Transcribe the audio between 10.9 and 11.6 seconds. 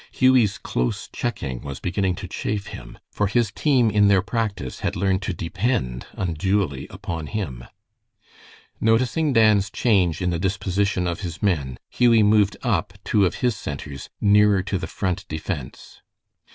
of his